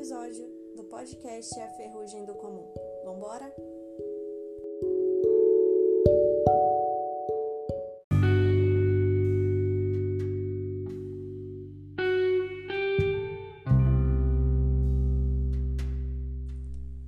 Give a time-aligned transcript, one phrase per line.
[0.00, 2.72] episódio do podcast A Ferrugem do Comum.
[3.04, 3.54] Vambora?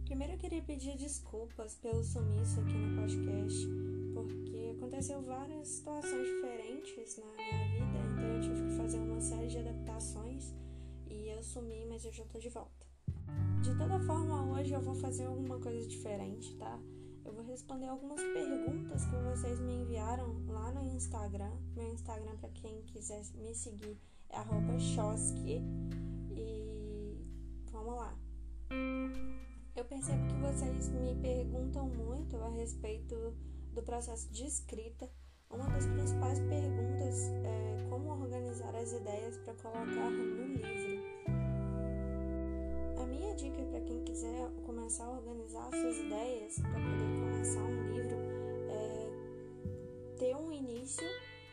[0.04, 3.66] Primeiro eu queria pedir desculpas pelo sumiço aqui no podcast,
[4.12, 9.46] porque aconteceu várias situações diferentes na minha vida, então eu tive que fazer uma série
[9.46, 10.52] de adaptações
[11.08, 12.81] e eu sumi, mas eu já tô de volta.
[13.62, 16.80] De toda forma, hoje eu vou fazer alguma coisa diferente, tá?
[17.24, 21.52] Eu vou responder algumas perguntas que vocês me enviaram lá no Instagram.
[21.76, 23.96] Meu Instagram, para quem quiser me seguir,
[24.30, 24.38] é
[24.80, 25.62] @chosky
[26.32, 27.24] e
[27.70, 28.18] vamos lá.
[29.76, 33.14] Eu percebo que vocês me perguntam muito a respeito
[33.72, 35.08] do processo de escrita.
[35.48, 40.91] Uma das principais perguntas é como organizar as ideias para colocar no livro.
[43.34, 48.16] Dica para quem quiser começar a organizar suas ideias para poder começar um livro
[48.68, 51.06] é ter um início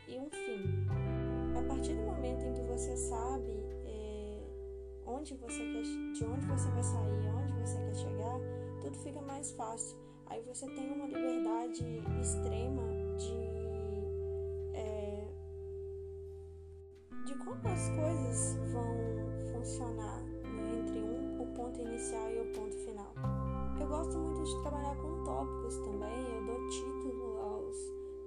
[0.06, 0.86] e um fim.
[1.58, 4.42] A partir do momento em que você sabe é,
[5.06, 8.40] onde você quer, de onde você vai sair, onde você quer chegar,
[8.82, 9.96] tudo fica mais fácil.
[10.26, 11.82] Aí você tem uma liberdade
[12.20, 12.82] extrema
[13.16, 13.32] de
[14.74, 15.28] é,
[17.24, 20.29] de como as coisas vão funcionar
[21.54, 23.14] ponto inicial e o ponto final.
[23.80, 26.36] Eu gosto muito de trabalhar com tópicos também.
[26.36, 27.76] Eu dou título aos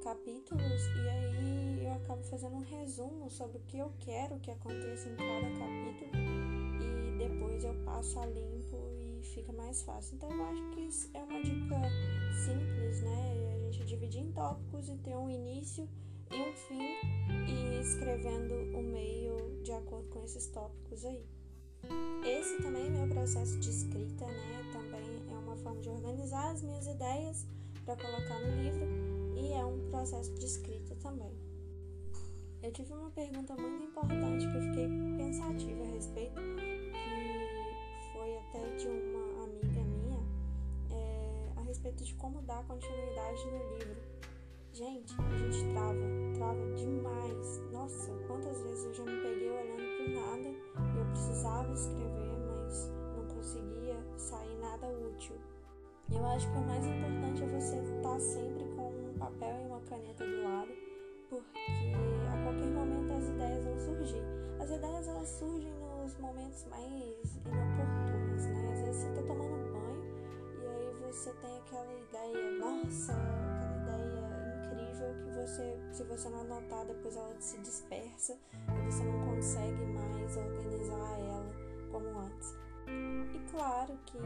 [0.04, 5.10] capítulos e aí eu acabo fazendo um resumo sobre o que eu quero que aconteça
[5.10, 6.12] em cada capítulo
[6.82, 10.16] e depois eu passo a limpo e fica mais fácil.
[10.16, 11.82] Então eu acho que é uma dica
[12.46, 13.56] simples, né?
[13.56, 15.88] A gente dividir em tópicos e ter um início
[16.32, 16.96] e um fim
[17.48, 21.24] e escrevendo o meio de acordo com esses tópicos aí.
[22.26, 24.70] Esse também é meu processo de escrita, né?
[24.72, 27.46] Também é uma forma de organizar as minhas ideias
[27.84, 28.88] para colocar no livro
[29.36, 31.34] e é um processo de escrita também.
[32.62, 38.76] Eu tive uma pergunta muito importante que eu fiquei pensativa a respeito, que foi até
[38.78, 40.24] de uma amiga minha,
[40.92, 44.02] é, a respeito de como dar continuidade no livro.
[44.72, 46.00] Gente, a gente trava,
[46.36, 47.62] trava demais.
[47.74, 50.53] Nossa, quantas vezes eu já me peguei olhando pro nada
[51.74, 55.36] escrever, mas não conseguia sair nada útil.
[56.12, 59.80] Eu acho que o mais importante é você estar sempre com um papel e uma
[59.82, 60.72] caneta do lado,
[61.30, 61.60] porque
[62.32, 64.24] a qualquer momento as ideias vão surgir.
[64.60, 68.74] As ideias elas surgem nos momentos mais inoportunos, né?
[68.74, 70.04] Às vezes você tá tomando banho
[70.62, 76.42] e aí você tem aquela ideia, nossa, aquela ideia incrível que você, se você não
[76.42, 80.23] anotar, depois ela se dispersa e você não consegue mais
[81.94, 82.56] como antes.
[82.88, 84.18] E claro que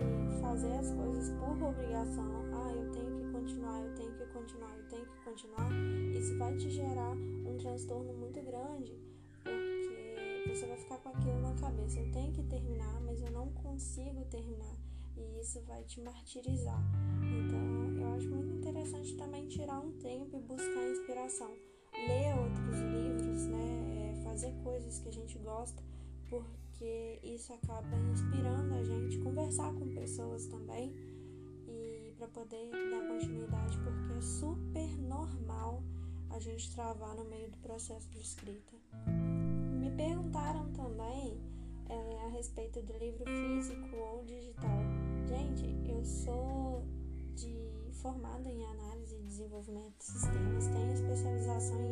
[0.41, 4.87] fazer as coisas por obrigação, ah, eu tenho que continuar, eu tenho que continuar, eu
[4.87, 5.69] tenho que continuar,
[6.15, 8.97] isso vai te gerar um transtorno muito grande,
[9.43, 13.51] porque você vai ficar com aquilo na cabeça, eu tenho que terminar, mas eu não
[13.51, 14.75] consigo terminar,
[15.17, 16.81] e isso vai te martirizar.
[17.21, 21.51] Então, eu acho muito interessante também tirar um tempo e buscar inspiração,
[21.93, 25.83] ler outros livros, né, fazer coisas que a gente gosta,
[26.29, 26.66] porque
[27.23, 30.93] isso acaba inspirando a gente, conversar com pessoas também
[31.67, 35.83] e para poder dar continuidade, porque é super normal
[36.29, 38.75] a gente travar no meio do processo de escrita.
[39.79, 41.39] Me perguntaram também
[41.89, 44.79] é, a respeito do livro físico ou digital.
[45.27, 46.83] Gente, eu sou
[47.35, 51.86] de formada em análise e desenvolvimento de sistemas, tenho especialização em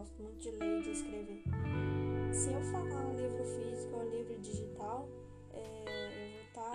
[0.00, 1.42] gosto muito de ler e de escrever.
[2.32, 5.06] Se eu falar livro físico ou livro digital,
[5.52, 5.60] é,
[6.16, 6.72] eu vou estar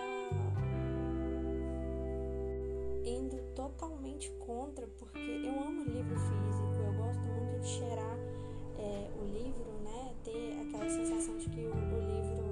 [3.04, 8.16] indo totalmente contra, porque eu amo livro físico, eu gosto muito de cheirar
[8.78, 10.14] é, o livro, né?
[10.22, 12.46] Ter aquela sensação de que o, o livro.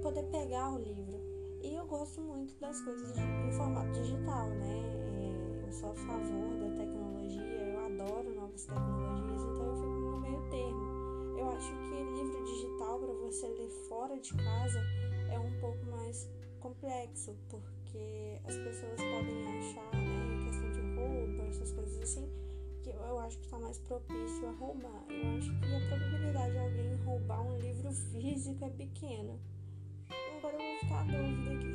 [0.00, 1.20] poder pegar o livro.
[1.62, 4.80] E eu gosto muito das coisas de, em formato digital, né?
[5.20, 7.61] É, eu sou a favor da tecnologia,
[8.02, 11.38] adoro novas tecnologias, então eu fico no meio termo.
[11.38, 14.80] Eu acho que livro digital para você ler fora de casa
[15.30, 16.28] é um pouco mais
[16.60, 22.28] complexo, porque as pessoas podem achar, né, questão de roupa, essas coisas assim,
[22.82, 25.04] que eu acho que está mais propício a roubar.
[25.08, 29.38] Eu acho que a probabilidade de alguém roubar um livro físico é pequena.
[30.38, 31.72] Agora eu vou ficar a dúvida aqui